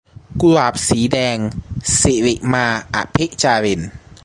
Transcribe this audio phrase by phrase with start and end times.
[0.41, 1.37] กุหลาบสีแดง-
[2.01, 3.81] สิริมา อภิจาริน